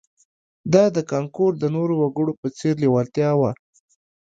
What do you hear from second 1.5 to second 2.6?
د نورو وګړو په